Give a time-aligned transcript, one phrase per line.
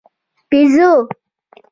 [0.49, 0.91] 🐒بېزو